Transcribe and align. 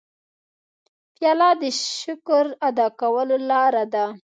پیاله 1.15 1.49
د 1.61 1.63
شکر 1.99 2.45
ادا 2.67 2.87
کولو 2.99 3.37
لاره 3.49 3.83
ده. 3.93 4.05